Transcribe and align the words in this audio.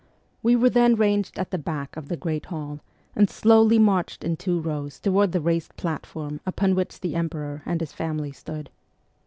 We 0.41 0.55
were 0.55 0.71
then 0.71 0.95
ranged 0.95 1.37
at 1.37 1.51
the 1.51 1.59
back 1.59 1.95
of 1.95 2.07
the 2.07 2.17
great 2.17 2.47
hall, 2.47 2.79
and 3.15 3.29
slowly 3.29 3.77
marched 3.77 4.23
in 4.23 4.35
two 4.35 4.59
rows 4.59 4.99
toward 4.99 5.31
the 5.31 5.39
raised 5.39 5.77
platform 5.77 6.41
upon 6.43 6.73
which 6.73 7.01
the 7.01 7.13
Emperor 7.13 7.61
and 7.67 7.79
his 7.81 7.93
family 7.93 8.31
stood. 8.31 8.71